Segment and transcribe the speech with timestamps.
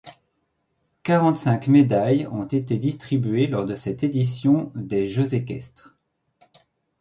[1.03, 5.95] Quarante-cinq médailles ont été distribuées lors de cette édition des Jeux équestres.